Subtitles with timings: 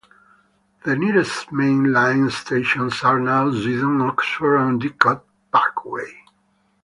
[0.83, 5.21] The nearest main line stations are now Swindon, Oxford and Didcot
[5.53, 6.23] Parkway.